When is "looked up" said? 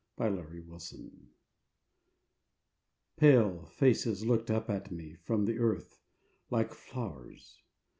4.25-4.67